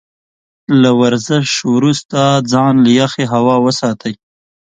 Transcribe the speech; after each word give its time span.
له 0.81 0.89
ورزش 1.01 1.49
وروسته 1.73 2.19
ځان 2.51 2.73
له 2.83 2.91
يخې 3.01 3.23
هوا 3.33 3.55
وساتئ. 3.65 4.13